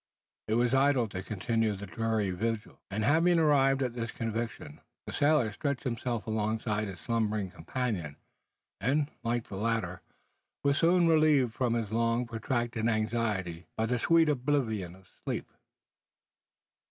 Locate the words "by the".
13.77-13.99